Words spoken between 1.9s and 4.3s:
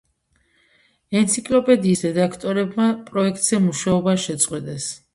რედაქტორებმა პროექტზე მუშაობა